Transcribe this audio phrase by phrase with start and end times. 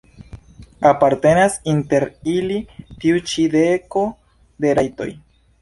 [0.91, 2.07] Apartenas inter
[2.37, 2.59] ili
[3.05, 4.07] tiu ĉi deko
[4.67, 5.13] de rajtoj.